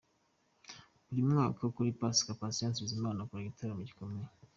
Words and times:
Buri 1.05 1.21
mwaka 1.31 1.63
kuri 1.75 1.89
Pasika 1.99 2.37
Patient 2.41 2.75
Bizimana 2.83 3.19
akora 3.21 3.41
igitaramo 3.41 3.81
gikomeye. 3.89 4.27